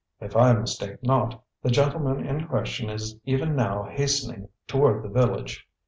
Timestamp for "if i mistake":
0.19-1.03